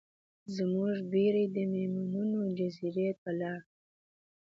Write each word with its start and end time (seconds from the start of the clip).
زموږ 0.55 0.93
بیړۍ 1.11 1.45
د 1.55 1.57
میمونونو 1.73 2.39
جزیرې 2.57 3.09
ته 3.21 3.29
لاړه. 3.39 3.63